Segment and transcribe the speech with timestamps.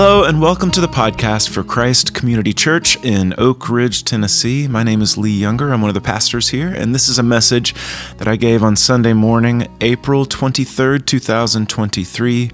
[0.00, 4.68] Hello, and welcome to the podcast for Christ Community Church in Oak Ridge, Tennessee.
[4.68, 5.72] My name is Lee Younger.
[5.72, 7.74] I'm one of the pastors here, and this is a message
[8.18, 12.52] that I gave on Sunday morning, April 23rd, 2023,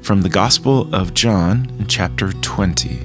[0.00, 3.00] from the Gospel of John in chapter 20.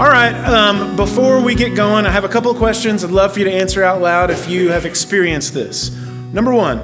[0.00, 3.34] All right, um, before we get going, I have a couple of questions I'd love
[3.34, 5.90] for you to answer out loud if you have experienced this.
[6.32, 6.80] Number one,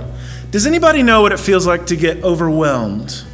[0.51, 3.25] does anybody know what it feels like to get overwhelmed?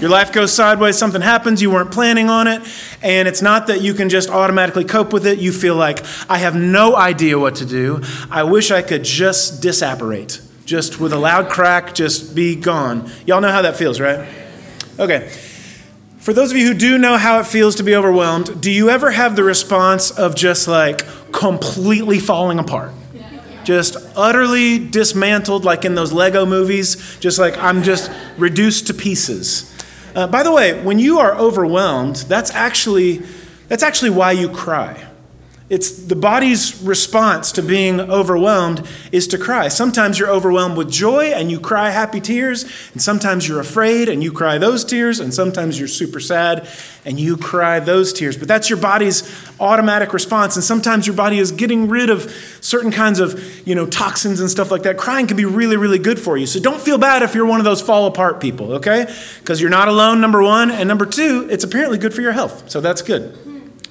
[0.00, 2.60] Your life goes sideways, something happens, you weren't planning on it,
[3.02, 5.38] and it's not that you can just automatically cope with it.
[5.38, 8.02] You feel like, I have no idea what to do.
[8.30, 13.10] I wish I could just disapparate, just with a loud crack, just be gone.
[13.24, 14.28] Y'all know how that feels, right?
[14.98, 15.30] Okay.
[16.18, 18.90] For those of you who do know how it feels to be overwhelmed, do you
[18.90, 22.92] ever have the response of just like completely falling apart?
[23.66, 29.74] Just utterly dismantled, like in those Lego movies, just like I'm just reduced to pieces.
[30.14, 33.22] Uh, by the way, when you are overwhelmed, that's actually,
[33.66, 35.04] that's actually why you cry.
[35.68, 39.66] It's the body's response to being overwhelmed is to cry.
[39.66, 44.22] Sometimes you're overwhelmed with joy and you cry happy tears, and sometimes you're afraid and
[44.22, 46.68] you cry those tears, and sometimes you're super sad
[47.04, 48.36] and you cry those tears.
[48.36, 49.24] But that's your body's
[49.58, 53.86] automatic response, and sometimes your body is getting rid of certain kinds of, you know,
[53.86, 54.96] toxins and stuff like that.
[54.96, 56.46] Crying can be really really good for you.
[56.46, 59.12] So don't feel bad if you're one of those fall apart people, okay?
[59.40, 62.70] Because you're not alone number 1, and number 2, it's apparently good for your health.
[62.70, 63.36] So that's good.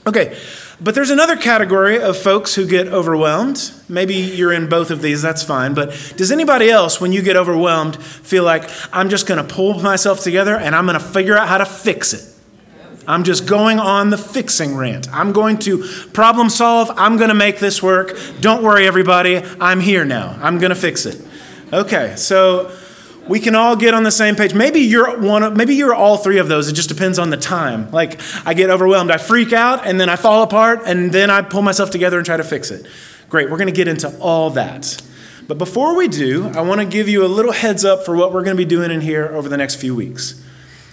[0.07, 0.37] Okay.
[0.81, 3.71] But there's another category of folks who get overwhelmed.
[3.87, 5.73] Maybe you're in both of these, that's fine.
[5.73, 9.79] But does anybody else, when you get overwhelmed, feel like I'm just going to pull
[9.81, 12.31] myself together and I'm going to figure out how to fix it?
[13.07, 15.07] I'm just going on the fixing rant.
[15.13, 16.91] I'm going to problem solve.
[16.95, 18.17] I'm going to make this work.
[18.41, 19.43] Don't worry, everybody.
[19.61, 20.37] I'm here now.
[20.41, 21.21] I'm going to fix it.
[21.71, 22.75] Okay, so
[23.27, 24.53] we can all get on the same page.
[24.53, 26.69] Maybe you're one of, maybe you're all three of those.
[26.69, 27.91] It just depends on the time.
[27.91, 31.41] Like I get overwhelmed, I freak out, and then I fall apart, and then I
[31.41, 32.85] pull myself together and try to fix it.
[33.29, 35.01] Great, we're going to get into all that.
[35.47, 38.33] But before we do, I want to give you a little heads up for what
[38.33, 40.43] we're going to be doing in here over the next few weeks.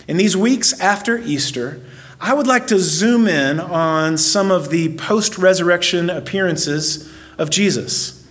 [0.09, 1.81] In these weeks after Easter,
[2.21, 8.22] I would like to zoom in on some of the post resurrection appearances of Jesus.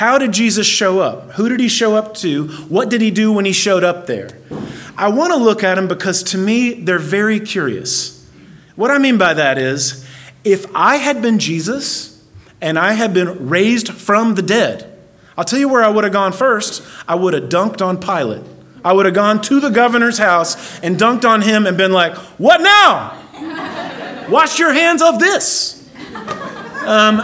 [0.00, 1.32] How did Jesus show up?
[1.32, 2.48] Who did he show up to?
[2.70, 4.30] What did he do when he showed up there?
[4.96, 8.26] I want to look at them because to me, they're very curious.
[8.76, 10.08] What I mean by that is,
[10.42, 12.18] if I had been Jesus
[12.62, 14.90] and I had been raised from the dead,
[15.36, 16.82] I'll tell you where I would have gone first.
[17.06, 18.46] I would have dunked on Pilate.
[18.82, 22.16] I would have gone to the governor's house and dunked on him and been like,
[22.38, 24.28] What now?
[24.30, 25.86] Wash your hands of this.
[26.86, 27.20] Um,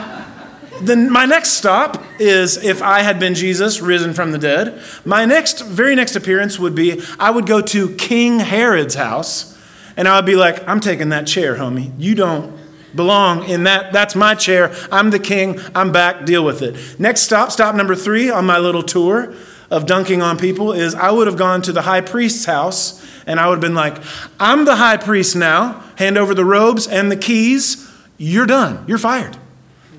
[0.83, 4.81] then my next stop is if I had been Jesus risen from the dead.
[5.05, 9.59] My next, very next appearance would be I would go to King Herod's house
[9.97, 11.93] and I would be like, I'm taking that chair, homie.
[11.99, 12.57] You don't
[12.95, 13.93] belong in that.
[13.93, 14.75] That's my chair.
[14.91, 15.61] I'm the king.
[15.75, 16.25] I'm back.
[16.25, 16.99] Deal with it.
[16.99, 19.35] Next stop, stop number three on my little tour
[19.71, 23.41] of dunking on people is I would have gone to the high priest's house and
[23.41, 23.97] I would have been like,
[24.39, 25.83] I'm the high priest now.
[25.97, 27.91] Hand over the robes and the keys.
[28.17, 28.85] You're done.
[28.87, 29.37] You're fired.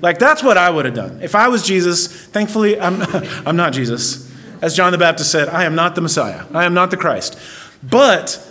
[0.00, 1.20] Like, that's what I would have done.
[1.22, 3.02] If I was Jesus, thankfully, I'm,
[3.46, 4.32] I'm not Jesus.
[4.60, 7.38] As John the Baptist said, I am not the Messiah, I am not the Christ.
[7.82, 8.44] But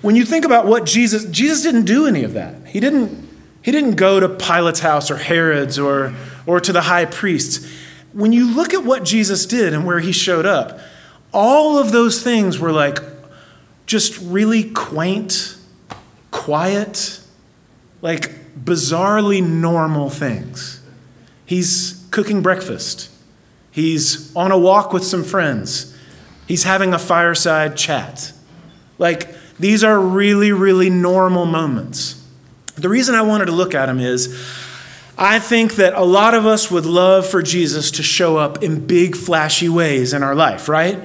[0.00, 2.66] when you think about what Jesus, Jesus didn't do any of that.
[2.66, 3.28] He didn't,
[3.62, 6.14] he didn't go to Pilate's house or Herod's or,
[6.46, 7.70] or to the high priests.
[8.12, 10.78] When you look at what Jesus did and where he showed up,
[11.32, 12.98] all of those things were like
[13.86, 15.56] just really quaint,
[16.30, 17.20] quiet,
[18.02, 20.81] like bizarrely normal things.
[21.52, 23.10] He's cooking breakfast.
[23.70, 25.94] He's on a walk with some friends.
[26.48, 28.32] He's having a fireside chat.
[28.96, 32.26] Like, these are really, really normal moments.
[32.76, 34.34] The reason I wanted to look at them is
[35.18, 38.86] I think that a lot of us would love for Jesus to show up in
[38.86, 40.98] big, flashy ways in our life, right?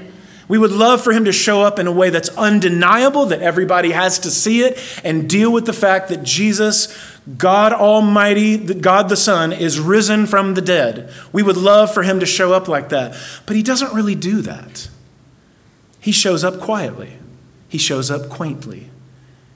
[0.47, 3.91] We would love for him to show up in a way that's undeniable, that everybody
[3.91, 6.95] has to see it and deal with the fact that Jesus,
[7.37, 11.11] God Almighty, God the Son, is risen from the dead.
[11.33, 13.17] We would love for him to show up like that.
[13.45, 14.87] But he doesn't really do that.
[15.99, 17.17] He shows up quietly,
[17.67, 18.89] he shows up quaintly.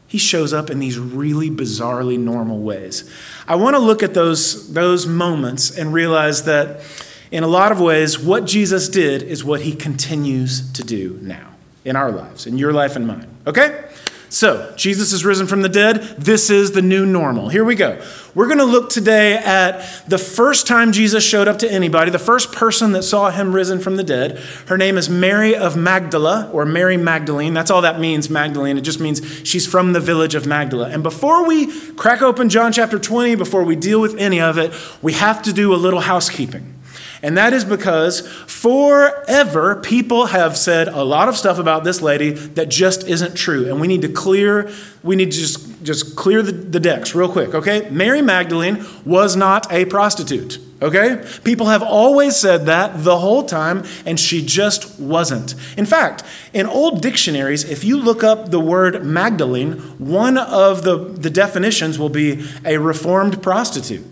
[0.07, 3.09] He shows up in these really bizarrely normal ways.
[3.47, 6.81] I want to look at those, those moments and realize that
[7.31, 11.47] in a lot of ways, what Jesus did is what he continues to do now
[11.85, 13.27] in our lives, in your life and mine.
[13.47, 13.85] Okay?
[14.31, 15.95] So, Jesus is risen from the dead.
[16.17, 17.49] This is the new normal.
[17.49, 18.01] Here we go.
[18.33, 22.19] We're going to look today at the first time Jesus showed up to anybody, the
[22.19, 24.37] first person that saw him risen from the dead.
[24.67, 27.53] Her name is Mary of Magdala, or Mary Magdalene.
[27.53, 28.77] That's all that means, Magdalene.
[28.77, 30.87] It just means she's from the village of Magdala.
[30.87, 34.73] And before we crack open John chapter 20, before we deal with any of it,
[35.01, 36.80] we have to do a little housekeeping.
[37.23, 42.31] And that is because forever people have said a lot of stuff about this lady
[42.31, 43.69] that just isn't true.
[43.69, 44.71] And we need to clear,
[45.03, 47.87] we need to just, just clear the, the decks real quick, okay?
[47.91, 51.23] Mary Magdalene was not a prostitute, okay?
[51.43, 55.53] People have always said that the whole time, and she just wasn't.
[55.77, 56.23] In fact,
[56.53, 61.99] in old dictionaries, if you look up the word Magdalene, one of the, the definitions
[61.99, 64.05] will be a reformed prostitute.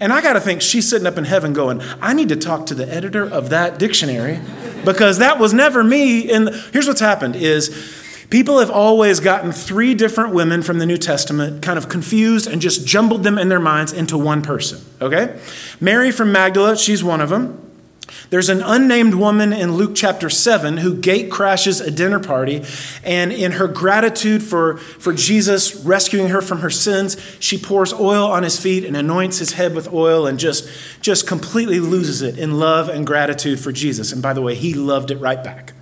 [0.00, 2.66] And I got to think she's sitting up in heaven going, I need to talk
[2.66, 4.40] to the editor of that dictionary
[4.84, 6.30] because that was never me.
[6.30, 10.96] And here's what's happened is people have always gotten three different women from the New
[10.96, 15.38] Testament kind of confused and just jumbled them in their minds into one person, okay?
[15.80, 17.63] Mary from Magdala, she's one of them.
[18.30, 22.64] There's an unnamed woman in Luke chapter 7 who gate crashes a dinner party,
[23.02, 28.26] and in her gratitude for, for Jesus rescuing her from her sins, she pours oil
[28.26, 30.68] on his feet and anoints his head with oil and just,
[31.00, 34.12] just completely loses it in love and gratitude for Jesus.
[34.12, 35.72] And by the way, he loved it right back.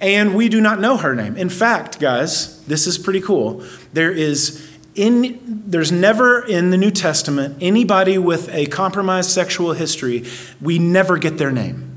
[0.00, 1.36] And we do not know her name.
[1.36, 3.62] In fact, guys, this is pretty cool.
[3.92, 10.24] There is in, there's never in the New Testament anybody with a compromised sexual history,
[10.60, 11.96] we never get their name.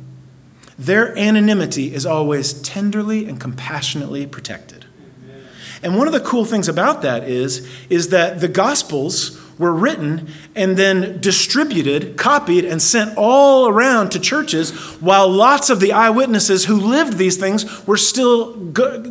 [0.78, 4.86] Their anonymity is always tenderly and compassionately protected.
[5.81, 10.30] And one of the cool things about that is, is that the Gospels were written
[10.56, 16.66] and then distributed, copied, and sent all around to churches while lots of the eyewitnesses
[16.66, 18.54] who lived these things were still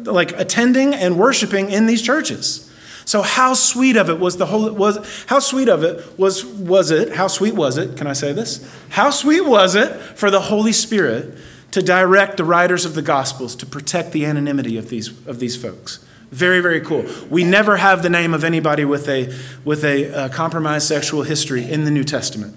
[0.04, 2.71] like attending and worshiping in these churches.
[3.04, 6.90] So how sweet of it was the whole was how sweet of it was was
[6.90, 8.66] it how sweet was it can I say this?
[8.90, 11.36] How sweet was it for the Holy Spirit
[11.72, 15.56] to direct the writers of the gospels to protect the anonymity of these of these
[15.56, 16.04] folks?
[16.30, 17.04] Very very cool.
[17.28, 19.34] We never have the name of anybody with a
[19.64, 22.56] with a uh, compromised sexual history in the New Testament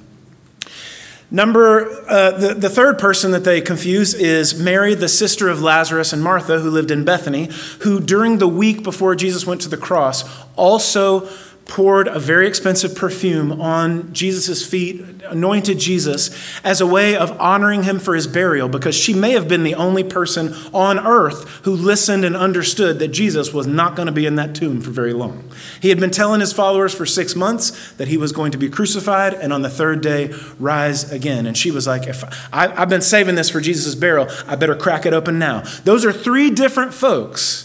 [1.35, 6.13] Number, uh, the, the third person that they confuse is Mary, the sister of Lazarus
[6.13, 7.49] and Martha, who lived in Bethany,
[7.81, 10.23] who during the week before Jesus went to the cross
[10.55, 11.27] also
[11.65, 16.29] poured a very expensive perfume on Jesus' feet, anointed Jesus
[16.63, 19.73] as a way of honoring him for his burial because she may have been the
[19.73, 24.27] only person on earth who listened and understood that Jesus was not going to be
[24.27, 25.49] in that tomb for very long.
[25.81, 28.69] He had been telling his followers for six months that he was going to be
[28.69, 31.47] crucified and on the third day rise again.
[31.47, 32.23] And she was like, if
[32.53, 35.61] I, I've been saving this for Jesus' burial, I better crack it open now.
[35.83, 37.64] Those are three different folks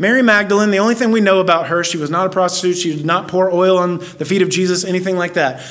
[0.00, 2.78] Mary Magdalene, the only thing we know about her, she was not a prostitute.
[2.78, 5.62] She did not pour oil on the feet of Jesus, anything like that.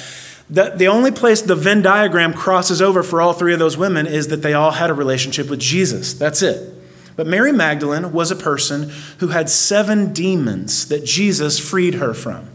[0.51, 4.05] The, the only place the Venn diagram crosses over for all three of those women
[4.05, 6.13] is that they all had a relationship with Jesus.
[6.13, 6.75] That's it.
[7.15, 12.47] But Mary Magdalene was a person who had seven demons that Jesus freed her from.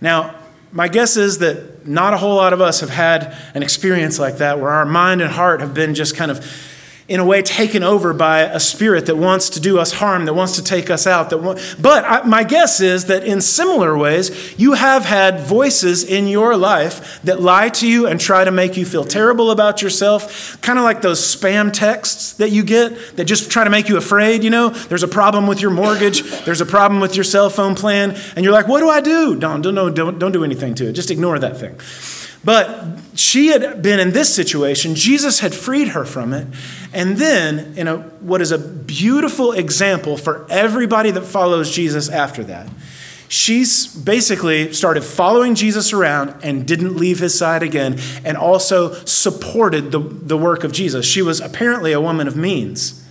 [0.00, 0.34] Now,
[0.72, 4.38] my guess is that not a whole lot of us have had an experience like
[4.38, 6.44] that where our mind and heart have been just kind of
[7.10, 10.34] in a way taken over by a spirit that wants to do us harm, that
[10.34, 11.28] wants to take us out.
[11.28, 16.28] That but I, my guess is that in similar ways, you have had voices in
[16.28, 20.60] your life that lie to you and try to make you feel terrible about yourself,
[20.62, 23.96] kind of like those spam texts that you get that just try to make you
[23.96, 24.44] afraid.
[24.44, 27.74] You know, there's a problem with your mortgage, there's a problem with your cell phone
[27.74, 29.34] plan, and you're like, what do I do?
[29.34, 30.92] Don't, don't, don't, don't do anything to it.
[30.92, 31.76] Just ignore that thing.
[32.42, 34.94] But she had been in this situation.
[34.94, 36.46] Jesus had freed her from it.
[36.92, 42.42] And then, in a, what is a beautiful example for everybody that follows Jesus after
[42.44, 42.68] that,
[43.28, 49.92] she's basically started following Jesus around and didn't leave his side again, and also supported
[49.92, 51.04] the, the work of Jesus.
[51.04, 53.06] She was apparently a woman of means.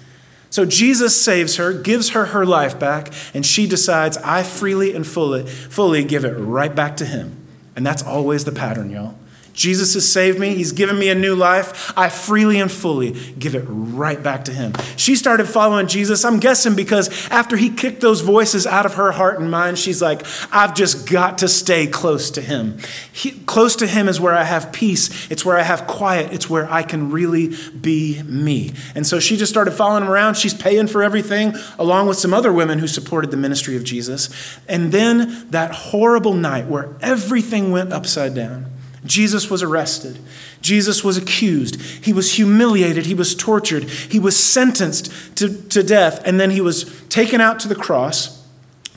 [0.49, 5.05] So Jesus saves her, gives her her life back, and she decides, I freely and
[5.05, 7.35] fully, fully give it right back to him.
[7.75, 9.15] And that's always the pattern, y'all.
[9.59, 10.55] Jesus has saved me.
[10.55, 11.91] He's given me a new life.
[11.97, 14.71] I freely and fully give it right back to him.
[14.95, 19.11] She started following Jesus, I'm guessing because after he kicked those voices out of her
[19.11, 22.77] heart and mind, she's like, I've just got to stay close to him.
[23.11, 26.49] He, close to him is where I have peace, it's where I have quiet, it's
[26.49, 28.71] where I can really be me.
[28.95, 30.37] And so she just started following him around.
[30.37, 34.29] She's paying for everything, along with some other women who supported the ministry of Jesus.
[34.69, 38.67] And then that horrible night where everything went upside down
[39.05, 40.19] Jesus was arrested.
[40.61, 41.81] Jesus was accused.
[41.81, 43.05] He was humiliated.
[43.05, 43.83] He was tortured.
[43.85, 46.21] He was sentenced to, to death.
[46.25, 48.45] And then he was taken out to the cross,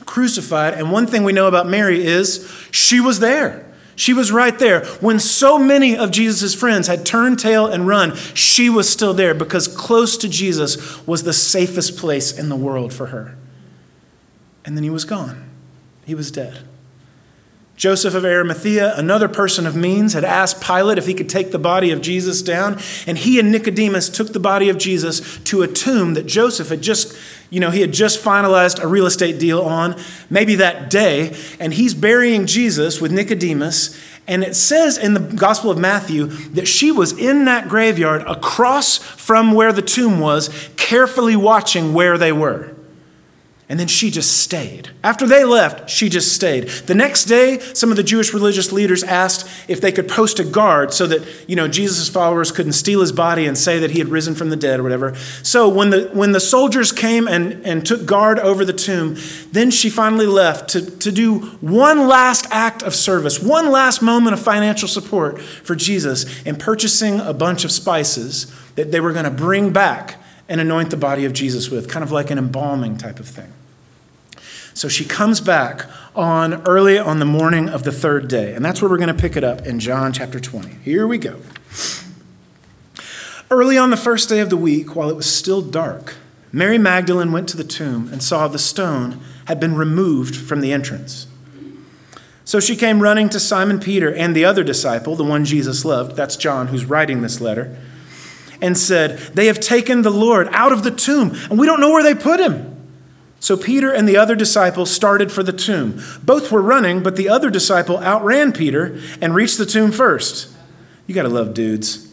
[0.05, 0.73] crucified.
[0.73, 3.65] And one thing we know about Mary is she was there.
[3.95, 4.85] She was right there.
[4.99, 9.33] When so many of Jesus' friends had turned tail and run, she was still there
[9.33, 13.37] because close to Jesus was the safest place in the world for her.
[14.65, 15.49] And then he was gone,
[16.05, 16.67] he was dead.
[17.75, 21.59] Joseph of Arimathea, another person of means, had asked Pilate if he could take the
[21.59, 25.67] body of Jesus down, and he and Nicodemus took the body of Jesus to a
[25.67, 27.17] tomb that Joseph had just,
[27.49, 29.99] you know, he had just finalized a real estate deal on,
[30.29, 35.71] maybe that day, and he's burying Jesus with Nicodemus, and it says in the Gospel
[35.71, 41.35] of Matthew that she was in that graveyard across from where the tomb was, carefully
[41.35, 42.72] watching where they were.
[43.69, 44.89] And then she just stayed.
[45.03, 46.67] After they left, she just stayed.
[46.67, 50.43] The next day, some of the Jewish religious leaders asked if they could post a
[50.43, 53.99] guard so that, you know, Jesus' followers couldn't steal his body and say that he
[53.99, 55.15] had risen from the dead or whatever.
[55.43, 59.15] So when the, when the soldiers came and, and took guard over the tomb,
[59.53, 64.33] then she finally left to, to do one last act of service, one last moment
[64.33, 69.25] of financial support for Jesus in purchasing a bunch of spices that they were going
[69.25, 72.97] to bring back and anoint the body of Jesus with, kind of like an embalming
[72.97, 73.53] type of thing.
[74.73, 75.85] So she comes back
[76.15, 79.21] on early on the morning of the third day, and that's where we're going to
[79.21, 80.75] pick it up in John chapter 20.
[80.83, 81.39] Here we go.
[83.51, 86.15] Early on the first day of the week, while it was still dark,
[86.51, 90.73] Mary Magdalene went to the tomb and saw the stone had been removed from the
[90.73, 91.27] entrance.
[92.45, 96.15] So she came running to Simon Peter and the other disciple, the one Jesus loved,
[96.15, 97.77] that's John who's writing this letter
[98.63, 101.91] and said, They have taken the Lord out of the tomb, and we don't know
[101.91, 102.69] where they put him.
[103.41, 106.01] So Peter and the other disciple started for the tomb.
[106.23, 110.49] Both were running, but the other disciple outran Peter and reached the tomb first.
[111.07, 112.09] You got to love dudes.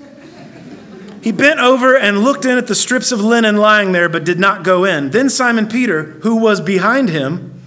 [1.23, 4.41] He bent over and looked in at the strips of linen lying there, but did
[4.41, 5.11] not go in.
[5.11, 7.63] Then Simon Peter, who was behind him,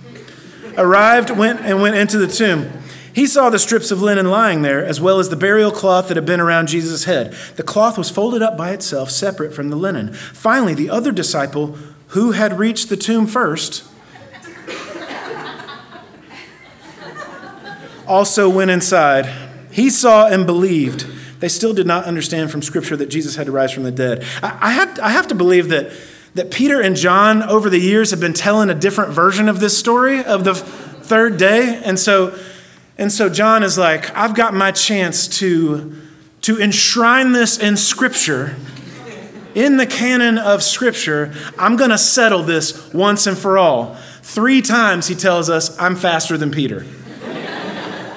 [0.77, 2.82] arrived went and went into the tomb.
[3.13, 6.17] He saw the strips of linen lying there, as well as the burial cloth that
[6.17, 7.34] had been around Jesus' head.
[7.55, 10.13] The cloth was folded up by itself, separate from the linen.
[10.13, 11.77] Finally, the other disciple,
[12.10, 13.84] who had reached the tomb first,
[18.08, 19.32] also went inside.
[19.72, 21.05] He saw and believed.
[21.39, 24.24] They still did not understand from Scripture that Jesus had to rise from the dead.
[24.41, 25.91] I, I, I have to believe that,
[26.36, 29.77] that Peter and John, over the years, have been telling a different version of this
[29.77, 31.82] story of the third day.
[31.84, 32.38] And so
[32.97, 35.95] and so John is like, I've got my chance to,
[36.41, 38.55] to enshrine this in Scripture,
[39.55, 41.33] in the canon of Scripture.
[41.57, 43.95] I'm going to settle this once and for all.
[44.21, 46.85] Three times he tells us, I'm faster than Peter.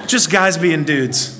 [0.07, 1.33] Just guys being dudes.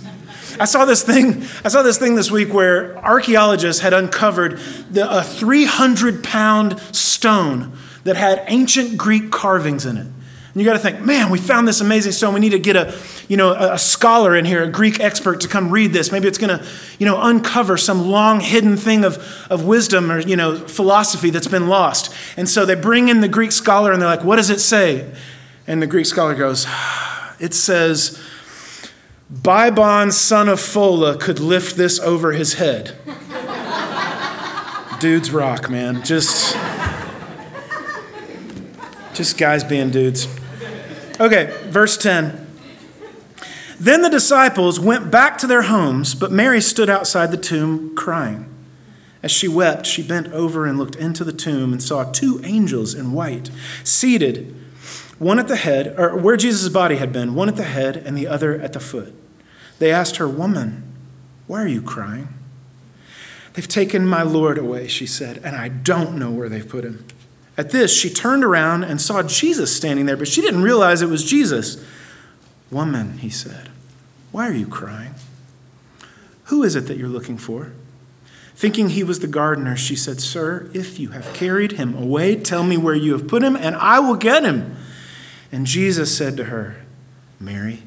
[0.59, 1.43] I saw this thing.
[1.63, 4.57] I saw this thing this week where archaeologists had uncovered
[4.89, 10.07] the, a 300 pound stone that had ancient Greek carvings in it.
[10.57, 12.33] You got to think, man, we found this amazing stone.
[12.33, 12.97] We need to get a,
[13.27, 16.11] you know, a scholar in here, a Greek expert to come read this.
[16.11, 16.65] Maybe it's going to,
[16.97, 19.17] you know, uncover some long hidden thing of,
[19.51, 22.11] of wisdom or, you know, philosophy that's been lost.
[22.37, 25.13] And so they bring in the Greek scholar and they're like, what does it say?
[25.67, 28.19] And the Greek scholar goes, ah, it says,
[29.31, 32.97] Bybon, son of Phola, could lift this over his head.
[34.99, 36.03] Dudes rock, man.
[36.03, 36.57] Just,
[39.13, 40.27] just guys being dudes.
[41.19, 42.45] Okay, verse 10.
[43.79, 48.53] Then the disciples went back to their homes, but Mary stood outside the tomb crying.
[49.23, 52.93] As she wept, she bent over and looked into the tomb and saw two angels
[52.93, 53.49] in white,
[53.83, 54.55] seated,
[55.17, 58.15] one at the head, or where Jesus' body had been, one at the head and
[58.15, 59.15] the other at the foot.
[59.79, 60.83] They asked her, Woman,
[61.47, 62.29] why are you crying?
[63.53, 67.05] They've taken my Lord away, she said, and I don't know where they've put him.
[67.57, 71.09] At this, she turned around and saw Jesus standing there, but she didn't realize it
[71.09, 71.83] was Jesus.
[72.69, 73.69] Woman, he said,
[74.31, 75.15] why are you crying?
[76.45, 77.71] Who is it that you're looking for?
[78.55, 82.63] Thinking he was the gardener, she said, Sir, if you have carried him away, tell
[82.63, 84.75] me where you have put him, and I will get him.
[85.51, 86.77] And Jesus said to her,
[87.39, 87.83] Mary.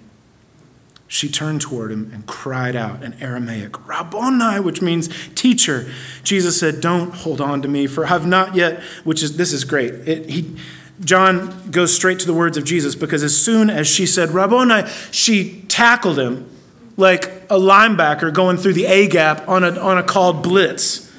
[1.12, 5.90] She turned toward him and cried out in Aramaic, Rabboni, which means teacher.
[6.22, 9.52] Jesus said, Don't hold on to me, for I have not yet, which is, this
[9.52, 9.92] is great.
[9.92, 10.56] It, he,
[11.04, 14.88] John goes straight to the words of Jesus because as soon as she said, Rabboni,
[15.10, 16.48] she tackled him
[16.96, 21.09] like a linebacker going through the A gap on a, on a called blitz.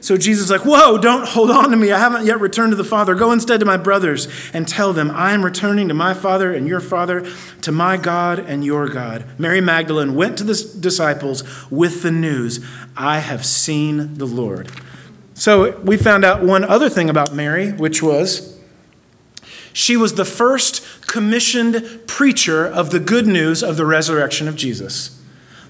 [0.00, 1.92] So Jesus is like, Whoa, don't hold on to me.
[1.92, 3.14] I haven't yet returned to the Father.
[3.14, 6.66] Go instead to my brothers and tell them, I am returning to my Father and
[6.66, 7.30] your Father,
[7.62, 9.24] to my God and your God.
[9.38, 12.64] Mary Magdalene went to the disciples with the news,
[12.96, 14.70] I have seen the Lord.
[15.34, 18.58] So we found out one other thing about Mary, which was
[19.72, 25.19] she was the first commissioned preacher of the good news of the resurrection of Jesus.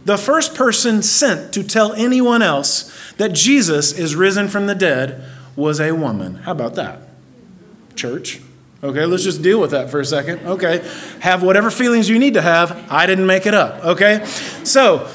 [0.04, 5.24] The first person sent to tell anyone else that Jesus is risen from the dead
[5.56, 6.36] was a woman.
[6.36, 7.00] How about that?
[7.94, 8.40] Church.
[8.82, 10.40] Okay, let's just deal with that for a second.
[10.46, 10.78] Okay,
[11.20, 12.90] have whatever feelings you need to have.
[12.90, 13.84] I didn't make it up.
[13.84, 14.24] Okay,
[14.64, 15.06] so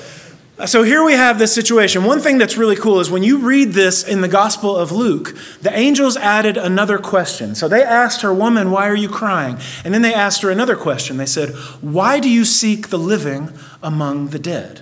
[0.64, 2.06] so here we have this situation.
[2.06, 5.36] One thing that's really cool is when you read this in the Gospel of Luke,
[5.62, 7.56] the angels added another question.
[7.56, 9.58] So they asked her, Woman, why are you crying?
[9.84, 11.18] And then they asked her another question.
[11.18, 11.50] They said,
[11.82, 13.52] Why do you seek the living
[13.84, 14.82] among the dead?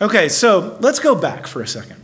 [0.00, 1.97] Okay, so let's go back for a second.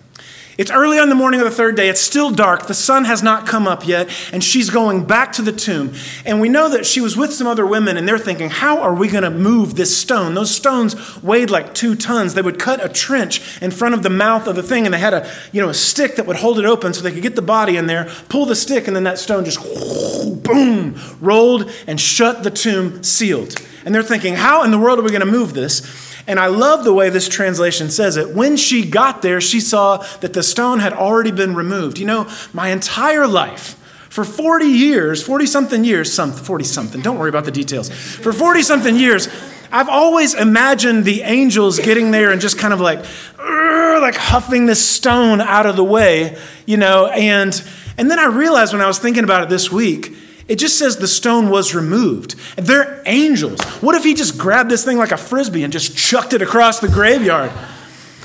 [0.56, 1.88] It's early on the morning of the third day.
[1.88, 2.68] It's still dark.
[2.68, 5.94] The sun has not come up yet, and she's going back to the tomb.
[6.24, 8.94] And we know that she was with some other women, and they're thinking, How are
[8.94, 10.34] we going to move this stone?
[10.34, 12.34] Those stones weighed like two tons.
[12.34, 14.98] They would cut a trench in front of the mouth of the thing, and they
[14.98, 17.34] had a, you know, a stick that would hold it open so they could get
[17.34, 19.58] the body in there, pull the stick, and then that stone just
[20.44, 23.60] boom, rolled and shut the tomb sealed.
[23.84, 26.03] And they're thinking, How in the world are we going to move this?
[26.26, 28.34] And I love the way this translation says it.
[28.34, 31.98] When she got there, she saw that the stone had already been removed.
[31.98, 37.18] You know, my entire life, for 40 years, 40 something years, some 40 something, don't
[37.18, 37.90] worry about the details.
[37.90, 39.28] For 40 something years,
[39.72, 43.04] I've always imagined the angels getting there and just kind of like,
[43.38, 47.60] like huffing this stone out of the way, you know, and
[47.96, 50.16] and then I realized when I was thinking about it this week,
[50.46, 52.34] it just says the stone was removed.
[52.56, 53.60] They're angels.
[53.80, 56.80] What if he just grabbed this thing like a frisbee and just chucked it across
[56.80, 57.50] the graveyard?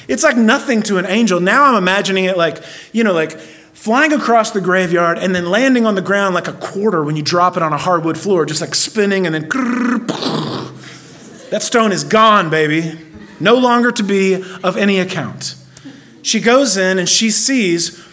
[0.07, 1.39] It's like nothing to an angel.
[1.39, 2.61] Now I'm imagining it like,
[2.91, 6.53] you know, like flying across the graveyard and then landing on the ground like a
[6.53, 9.49] quarter when you drop it on a hardwood floor, just like spinning and then.
[11.49, 12.97] That stone is gone, baby.
[13.39, 15.55] No longer to be of any account.
[16.21, 18.05] She goes in and she sees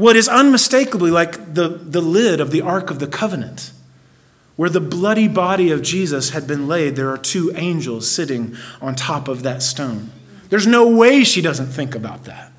[0.00, 3.70] what is unmistakably like the, the lid of the Ark of the Covenant.
[4.56, 8.94] Where the bloody body of Jesus had been laid, there are two angels sitting on
[8.94, 10.10] top of that stone.
[10.48, 12.50] There's no way she doesn't think about that.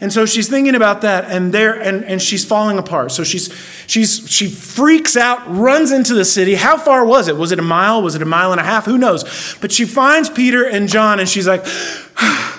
[0.00, 3.12] And so she's thinking about that, and there, and, and she's falling apart.
[3.12, 3.50] So she's
[3.86, 6.54] she's she freaks out, runs into the city.
[6.54, 7.36] How far was it?
[7.36, 8.02] Was it a mile?
[8.02, 8.84] Was it a mile and a half?
[8.84, 9.56] Who knows?
[9.60, 11.64] But she finds Peter and John, and she's like,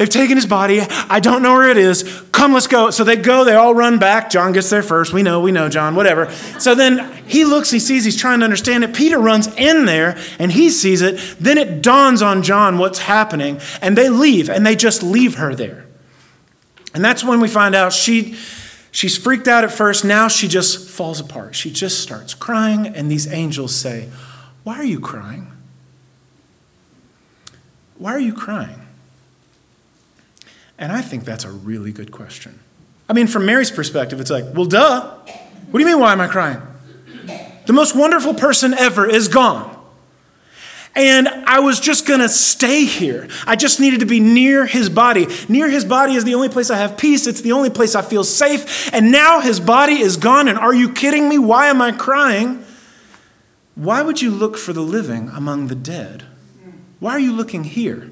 [0.00, 0.80] They've taken his body.
[0.80, 2.04] I don't know where it is.
[2.32, 2.90] Come, let's go.
[2.90, 4.30] So they go, they all run back.
[4.30, 5.12] John gets there first.
[5.12, 6.30] We know, we know, John, whatever.
[6.58, 8.94] So then he looks, he sees, he's trying to understand it.
[8.94, 11.20] Peter runs in there and he sees it.
[11.38, 15.54] Then it dawns on John what's happening, and they leave, and they just leave her
[15.54, 15.86] there.
[16.94, 18.36] And that's when we find out she.
[18.92, 20.04] She's freaked out at first.
[20.04, 21.54] Now she just falls apart.
[21.54, 24.08] She just starts crying, and these angels say,
[24.64, 25.52] Why are you crying?
[27.98, 28.79] Why are you crying?
[30.80, 32.58] And I think that's a really good question.
[33.08, 35.14] I mean, from Mary's perspective, it's like, well, duh.
[35.70, 36.60] What do you mean, why am I crying?
[37.66, 39.76] The most wonderful person ever is gone.
[40.96, 43.28] And I was just going to stay here.
[43.46, 45.28] I just needed to be near his body.
[45.48, 47.28] Near his body is the only place I have peace.
[47.28, 48.92] It's the only place I feel safe.
[48.92, 50.48] And now his body is gone.
[50.48, 51.38] And are you kidding me?
[51.38, 52.64] Why am I crying?
[53.76, 56.24] Why would you look for the living among the dead?
[56.98, 58.09] Why are you looking here?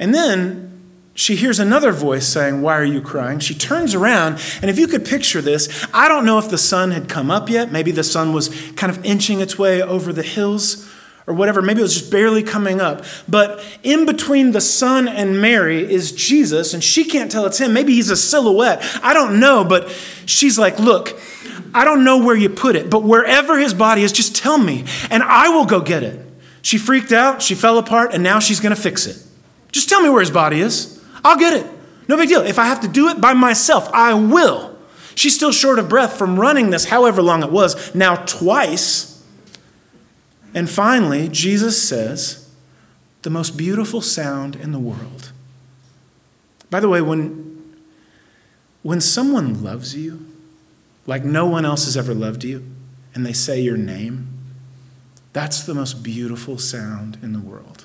[0.00, 0.70] And then
[1.14, 3.38] she hears another voice saying, Why are you crying?
[3.38, 6.92] She turns around, and if you could picture this, I don't know if the sun
[6.92, 7.70] had come up yet.
[7.70, 10.90] Maybe the sun was kind of inching its way over the hills
[11.26, 11.60] or whatever.
[11.60, 13.04] Maybe it was just barely coming up.
[13.28, 17.74] But in between the sun and Mary is Jesus, and she can't tell it's him.
[17.74, 18.80] Maybe he's a silhouette.
[19.02, 19.90] I don't know, but
[20.24, 21.20] she's like, Look,
[21.74, 24.86] I don't know where you put it, but wherever his body is, just tell me,
[25.10, 26.26] and I will go get it.
[26.62, 29.26] She freaked out, she fell apart, and now she's going to fix it.
[29.72, 31.02] Just tell me where his body is.
[31.24, 31.66] I'll get it.
[32.08, 32.42] No big deal.
[32.42, 34.76] If I have to do it by myself, I will.
[35.14, 39.22] She's still short of breath from running this, however long it was, now twice.
[40.54, 42.50] And finally, Jesus says,
[43.22, 45.32] the most beautiful sound in the world.
[46.70, 47.76] By the way, when,
[48.82, 50.26] when someone loves you,
[51.06, 52.64] like no one else has ever loved you,
[53.14, 54.28] and they say your name,
[55.32, 57.84] that's the most beautiful sound in the world.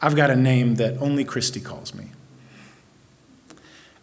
[0.00, 2.06] I've got a name that only Christy calls me.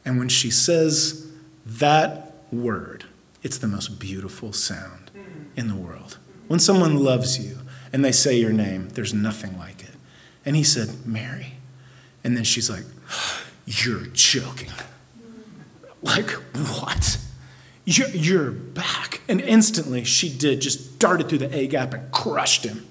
[0.04, 1.28] And when she says
[1.66, 3.06] that word,
[3.42, 5.12] it's the most beautiful sound
[5.56, 6.18] in the world.
[6.48, 7.60] When someone loves you
[7.92, 9.96] and they say your name, there's nothing like it.
[10.46, 11.54] And he said, Mary.
[12.24, 12.86] And then she's like,
[13.66, 14.72] You're joking.
[16.02, 17.18] Like, what?
[17.86, 19.22] You're, you're back.
[19.28, 22.88] And instantly she did, just darted through the A gap and crushed him.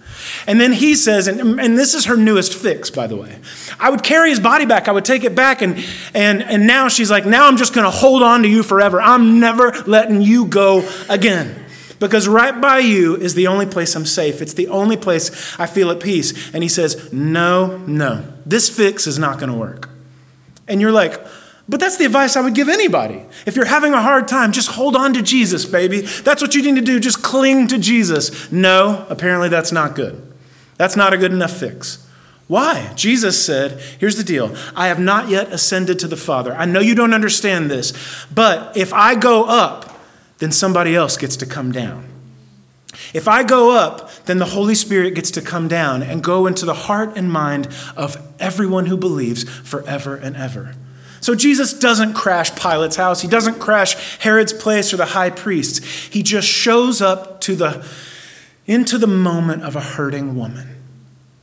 [0.46, 3.38] And then he says, and, and this is her newest fix, by the way.
[3.80, 6.88] I would carry his body back, I would take it back, and, and, and now
[6.88, 9.00] she's like, now I'm just gonna hold on to you forever.
[9.00, 11.64] I'm never letting you go again.
[11.98, 14.42] Because right by you is the only place I'm safe.
[14.42, 16.52] It's the only place I feel at peace.
[16.52, 19.88] And he says, No, no, this fix is not gonna work.
[20.68, 21.20] And you're like,
[21.68, 23.24] but that's the advice I would give anybody.
[23.46, 26.02] If you're having a hard time, just hold on to Jesus, baby.
[26.02, 27.00] That's what you need to do.
[27.00, 28.52] Just cling to Jesus.
[28.52, 30.34] No, apparently that's not good.
[30.76, 32.06] That's not a good enough fix.
[32.48, 32.92] Why?
[32.94, 36.54] Jesus said, Here's the deal I have not yet ascended to the Father.
[36.54, 37.92] I know you don't understand this,
[38.32, 39.98] but if I go up,
[40.38, 42.06] then somebody else gets to come down.
[43.14, 46.66] If I go up, then the Holy Spirit gets to come down and go into
[46.66, 50.74] the heart and mind of everyone who believes forever and ever.
[51.24, 53.22] So Jesus doesn't crash Pilate's house.
[53.22, 55.78] He doesn't crash Herod's place or the high priest's.
[56.12, 57.88] He just shows up to the
[58.66, 60.76] into the moment of a hurting woman.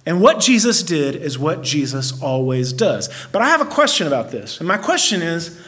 [0.05, 3.09] And what Jesus did is what Jesus always does.
[3.31, 4.59] But I have a question about this.
[4.59, 5.59] And my question is,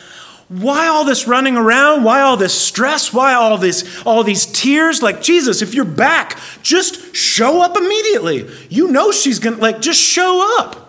[0.48, 2.04] why all this running around?
[2.04, 3.12] Why all this stress?
[3.12, 5.02] Why all this all these tears?
[5.02, 8.48] Like Jesus, if you're back, just show up immediately.
[8.70, 10.83] You know she's going to like just show up.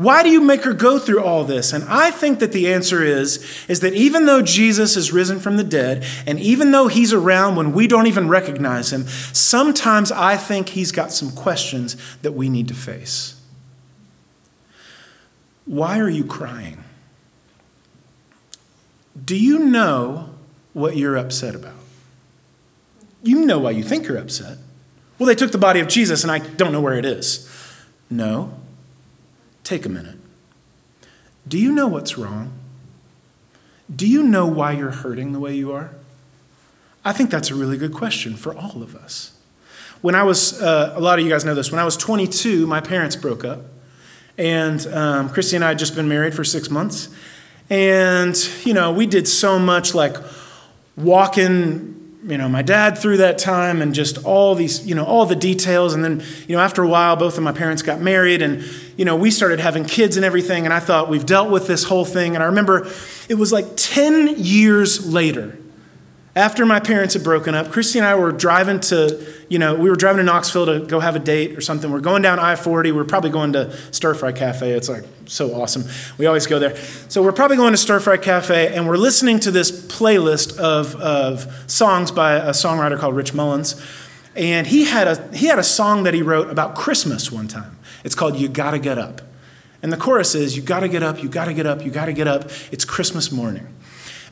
[0.00, 1.74] Why do you make her go through all this?
[1.74, 5.58] And I think that the answer is is that even though Jesus is risen from
[5.58, 10.38] the dead and even though he's around when we don't even recognize him, sometimes I
[10.38, 13.38] think he's got some questions that we need to face.
[15.66, 16.82] Why are you crying?
[19.22, 20.30] Do you know
[20.72, 21.74] what you're upset about?
[23.22, 24.56] You know why you think you're upset.
[25.18, 27.46] Well, they took the body of Jesus and I don't know where it is.
[28.08, 28.59] No.
[29.70, 30.16] Take a minute.
[31.46, 32.50] Do you know what's wrong?
[33.94, 35.92] Do you know why you're hurting the way you are?
[37.04, 39.38] I think that's a really good question for all of us.
[40.00, 42.66] When I was, uh, a lot of you guys know this, when I was 22,
[42.66, 43.60] my parents broke up.
[44.36, 47.08] And um, Christy and I had just been married for six months.
[47.68, 50.16] And, you know, we did so much like
[50.96, 51.99] walking
[52.30, 55.36] you know, my dad through that time and just all these, you know, all the
[55.36, 55.94] details.
[55.94, 58.64] And then, you know, after a while, both of my parents got married and,
[58.96, 60.64] you know, we started having kids and everything.
[60.64, 62.34] And I thought, we've dealt with this whole thing.
[62.34, 62.90] And I remember
[63.28, 65.59] it was like 10 years later
[66.36, 69.90] after my parents had broken up, Christy and I were driving to, you know, we
[69.90, 71.90] were driving to Knoxville to go have a date or something.
[71.90, 72.92] We're going down I 40.
[72.92, 74.70] We're probably going to Stir Fry Cafe.
[74.70, 75.84] It's like so awesome.
[76.18, 76.76] We always go there.
[77.08, 80.94] So we're probably going to Stir Fry Cafe and we're listening to this playlist of,
[80.96, 83.84] of songs by a songwriter called Rich Mullins.
[84.36, 87.76] And he had, a, he had a song that he wrote about Christmas one time.
[88.04, 89.20] It's called You Gotta Get Up.
[89.82, 92.28] And the chorus is, You gotta get up, you gotta get up, you gotta get
[92.28, 92.50] up.
[92.70, 93.66] It's Christmas morning.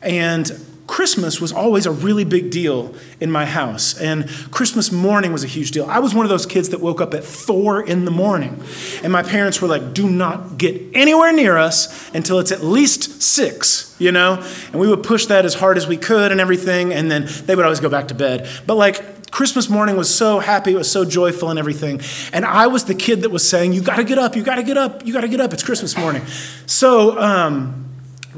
[0.01, 0.49] And
[0.88, 5.46] Christmas was always a really big deal in my house, and Christmas morning was a
[5.46, 5.85] huge deal.
[5.85, 8.61] I was one of those kids that woke up at four in the morning,
[9.05, 13.22] and my parents were like, do not get anywhere near us until it's at least
[13.22, 14.42] six, you know?
[14.72, 17.55] And we would push that as hard as we could and everything, and then they
[17.55, 18.48] would always go back to bed.
[18.66, 22.01] But like, Christmas morning was so happy, it was so joyful and everything.
[22.33, 24.79] And I was the kid that was saying, You gotta get up, you gotta get
[24.79, 26.24] up, you gotta get up, it's Christmas morning.
[26.64, 27.88] So, um,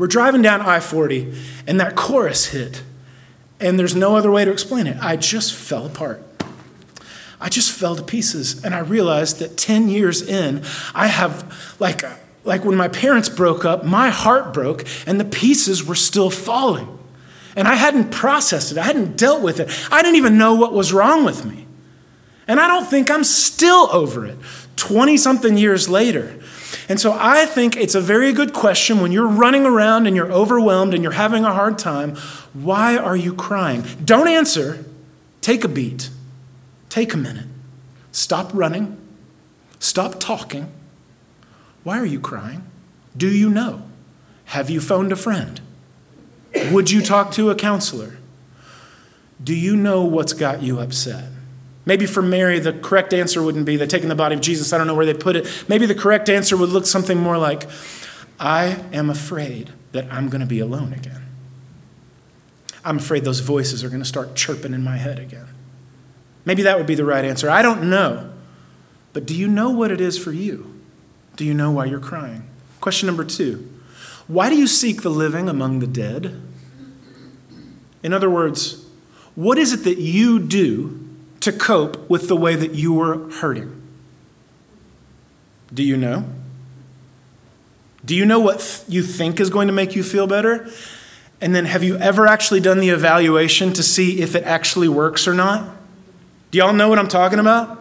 [0.00, 1.30] we're driving down I 40,
[1.66, 2.82] and that chorus hit.
[3.60, 4.96] And there's no other way to explain it.
[4.98, 6.22] I just fell apart.
[7.38, 8.64] I just fell to pieces.
[8.64, 10.62] And I realized that 10 years in,
[10.94, 12.02] I have, like,
[12.44, 16.98] like when my parents broke up, my heart broke, and the pieces were still falling.
[17.54, 19.68] And I hadn't processed it, I hadn't dealt with it.
[19.92, 21.66] I didn't even know what was wrong with me.
[22.48, 24.38] And I don't think I'm still over it
[24.76, 26.40] 20 something years later.
[26.88, 30.32] And so I think it's a very good question when you're running around and you're
[30.32, 32.16] overwhelmed and you're having a hard time
[32.52, 33.84] why are you crying?
[34.04, 34.84] Don't answer.
[35.40, 36.10] Take a beat.
[36.88, 37.46] Take a minute.
[38.12, 38.98] Stop running.
[39.78, 40.70] Stop talking.
[41.84, 42.64] Why are you crying?
[43.16, 43.82] Do you know?
[44.46, 45.60] Have you phoned a friend?
[46.72, 48.18] Would you talk to a counselor?
[49.42, 51.30] Do you know what's got you upset?
[51.90, 54.72] Maybe for Mary, the correct answer wouldn't be they're taking the body of Jesus.
[54.72, 55.64] I don't know where they put it.
[55.66, 57.68] Maybe the correct answer would look something more like,
[58.38, 61.26] I am afraid that I'm going to be alone again.
[62.84, 65.48] I'm afraid those voices are going to start chirping in my head again.
[66.44, 67.50] Maybe that would be the right answer.
[67.50, 68.34] I don't know.
[69.12, 70.80] But do you know what it is for you?
[71.34, 72.48] Do you know why you're crying?
[72.80, 73.68] Question number two
[74.28, 76.40] Why do you seek the living among the dead?
[78.04, 78.86] In other words,
[79.34, 81.09] what is it that you do
[81.40, 83.80] to cope with the way that you were hurting?
[85.72, 86.24] Do you know?
[88.04, 90.70] Do you know what th- you think is going to make you feel better?
[91.40, 95.26] And then have you ever actually done the evaluation to see if it actually works
[95.26, 95.76] or not?
[96.50, 97.78] Do y'all know what I'm talking about?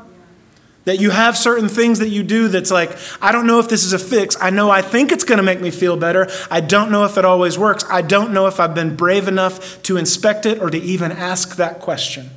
[0.85, 3.83] That you have certain things that you do that's like, I don't know if this
[3.83, 4.37] is a fix.
[4.39, 6.29] I know I think it's going to make me feel better.
[6.49, 7.83] I don't know if it always works.
[7.89, 11.57] I don't know if I've been brave enough to inspect it or to even ask
[11.57, 12.29] that question.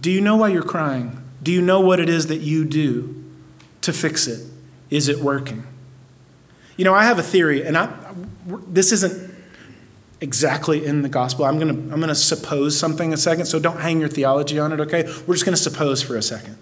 [0.00, 1.22] Do you know why you're crying?
[1.42, 3.24] Do you know what it is that you do
[3.82, 4.46] to fix it?
[4.90, 5.64] Is it working?
[6.76, 7.92] You know, I have a theory, and I,
[8.68, 9.32] this isn't
[10.20, 11.44] exactly in the gospel.
[11.44, 14.58] I'm going to I'm going to suppose something a second, so don't hang your theology
[14.58, 15.02] on it, okay?
[15.26, 16.56] We're just going to suppose for a second.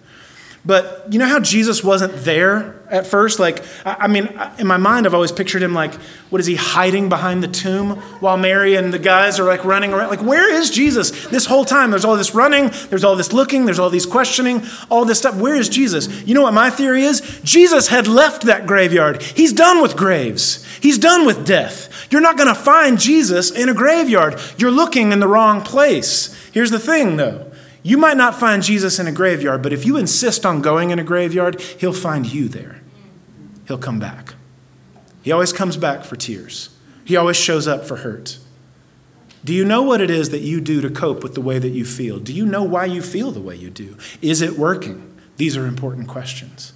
[0.65, 3.39] But you know how Jesus wasn't there at first?
[3.39, 5.95] Like, I mean, in my mind, I've always pictured him like,
[6.29, 9.95] what is he hiding behind the tomb while Mary and the guys are like running
[9.95, 10.11] around?
[10.11, 11.91] Like, where is Jesus this whole time?
[11.91, 15.37] There's all this running, there's all this looking, there's all these questioning, all this stuff.
[15.37, 16.09] Where is Jesus?
[16.25, 17.21] You know what my theory is?
[17.43, 19.23] Jesus had left that graveyard.
[19.23, 21.89] He's done with graves, he's done with death.
[22.11, 24.39] You're not going to find Jesus in a graveyard.
[24.59, 26.35] You're looking in the wrong place.
[26.53, 27.50] Here's the thing, though.
[27.83, 30.99] You might not find Jesus in a graveyard, but if you insist on going in
[30.99, 32.83] a graveyard, he'll find you there.
[33.67, 34.35] He'll come back.
[35.23, 36.71] He always comes back for tears,
[37.05, 38.39] he always shows up for hurt.
[39.43, 41.71] Do you know what it is that you do to cope with the way that
[41.71, 42.19] you feel?
[42.19, 43.97] Do you know why you feel the way you do?
[44.21, 45.17] Is it working?
[45.39, 46.75] These are important questions.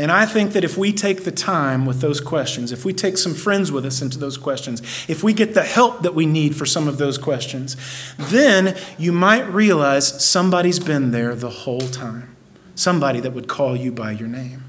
[0.00, 3.18] And I think that if we take the time with those questions, if we take
[3.18, 6.56] some friends with us into those questions, if we get the help that we need
[6.56, 7.76] for some of those questions,
[8.16, 12.34] then you might realize somebody's been there the whole time.
[12.74, 14.64] Somebody that would call you by your name.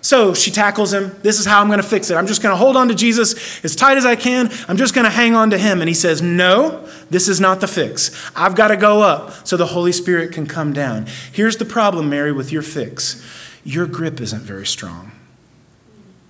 [0.00, 1.16] So she tackles him.
[1.22, 2.14] This is how I'm going to fix it.
[2.14, 4.48] I'm just going to hold on to Jesus as tight as I can.
[4.68, 5.80] I'm just going to hang on to him.
[5.80, 8.30] And he says, No, this is not the fix.
[8.36, 11.06] I've got to go up so the Holy Spirit can come down.
[11.32, 13.20] Here's the problem, Mary, with your fix
[13.66, 15.10] your grip isn't very strong.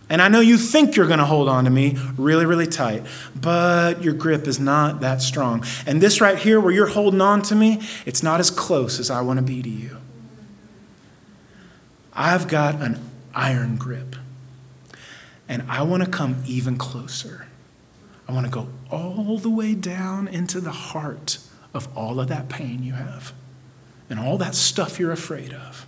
[0.08, 3.04] And I know you think you're going to hold on to me really, really tight,
[3.34, 5.64] but your grip is not that strong.
[5.84, 9.10] And this right here, where you're holding on to me, it's not as close as
[9.10, 9.98] I want to be to you.
[12.14, 13.00] I've got an
[13.34, 14.16] iron grip,
[15.48, 17.48] and I want to come even closer.
[18.28, 21.38] I want to go all the way down into the heart
[21.74, 23.32] of all of that pain you have
[24.08, 25.84] and all that stuff you're afraid of.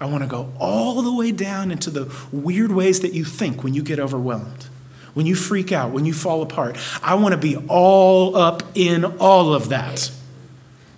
[0.00, 3.64] I want to go all the way down into the weird ways that you think
[3.64, 4.68] when you get overwhelmed,
[5.14, 6.76] when you freak out, when you fall apart.
[7.02, 10.12] I want to be all up in all of that.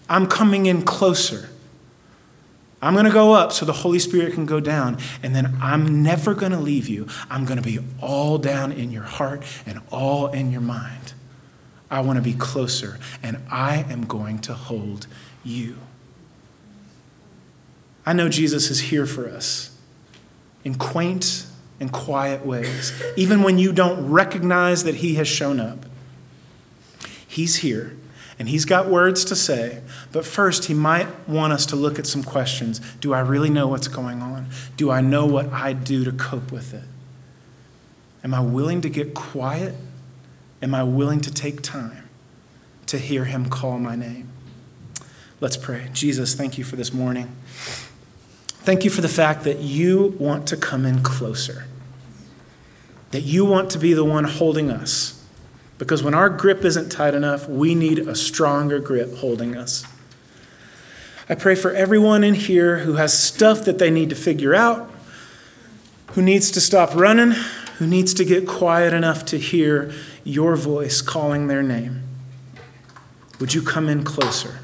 [0.08, 1.48] I'm coming in closer.
[2.82, 6.02] I'm going to go up so the Holy Spirit can go down, and then I'm
[6.02, 7.08] never going to leave you.
[7.30, 11.12] I'm going to be all down in your heart and all in your mind.
[11.90, 15.06] I want to be closer, and I am going to hold
[15.44, 15.76] you.
[18.10, 19.70] I know Jesus is here for us
[20.64, 21.46] in quaint
[21.78, 25.86] and quiet ways, even when you don't recognize that He has shown up.
[27.24, 27.96] He's here
[28.36, 32.06] and He's got words to say, but first, He might want us to look at
[32.08, 32.80] some questions.
[32.96, 34.48] Do I really know what's going on?
[34.76, 36.88] Do I know what I do to cope with it?
[38.24, 39.76] Am I willing to get quiet?
[40.60, 42.08] Am I willing to take time
[42.86, 44.32] to hear Him call my name?
[45.38, 45.90] Let's pray.
[45.92, 47.36] Jesus, thank you for this morning.
[48.70, 51.64] Thank you for the fact that you want to come in closer,
[53.10, 55.26] that you want to be the one holding us.
[55.76, 59.84] Because when our grip isn't tight enough, we need a stronger grip holding us.
[61.28, 64.88] I pray for everyone in here who has stuff that they need to figure out,
[66.12, 67.32] who needs to stop running,
[67.78, 72.04] who needs to get quiet enough to hear your voice calling their name.
[73.40, 74.60] Would you come in closer?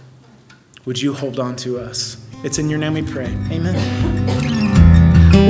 [0.84, 2.24] Would you hold on to us?
[2.42, 3.34] It's in your name we pray.
[3.50, 3.74] Amen.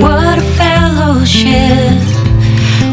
[0.01, 2.01] What a fellowship,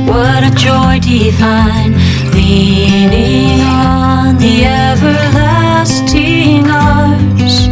[0.08, 1.93] what a joy divine,
[2.34, 7.67] leaning on the everlasting arms.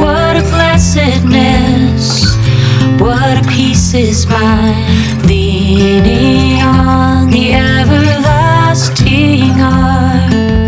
[0.00, 2.36] What a blessedness,
[3.00, 4.84] what a peace is mine,
[5.26, 10.63] leaning on the everlasting arms.